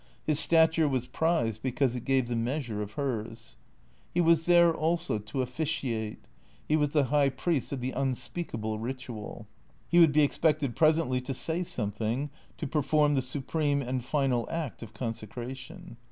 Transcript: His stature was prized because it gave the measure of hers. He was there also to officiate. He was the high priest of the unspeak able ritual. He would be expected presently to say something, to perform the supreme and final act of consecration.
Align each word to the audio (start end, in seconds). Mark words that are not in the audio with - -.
His 0.25 0.39
stature 0.39 0.87
was 0.87 1.05
prized 1.07 1.61
because 1.61 1.95
it 1.95 2.05
gave 2.05 2.27
the 2.27 2.35
measure 2.35 2.81
of 2.81 2.93
hers. 2.93 3.55
He 4.15 4.19
was 4.19 4.47
there 4.47 4.73
also 4.73 5.19
to 5.19 5.43
officiate. 5.43 6.25
He 6.67 6.75
was 6.75 6.89
the 6.89 7.03
high 7.13 7.29
priest 7.29 7.71
of 7.71 7.81
the 7.81 7.91
unspeak 7.91 8.49
able 8.55 8.79
ritual. 8.79 9.45
He 9.87 9.99
would 9.99 10.11
be 10.11 10.23
expected 10.23 10.75
presently 10.75 11.21
to 11.21 11.35
say 11.35 11.61
something, 11.61 12.31
to 12.57 12.65
perform 12.65 13.13
the 13.13 13.21
supreme 13.21 13.83
and 13.83 14.03
final 14.03 14.47
act 14.49 14.81
of 14.81 14.95
consecration. 14.95 15.97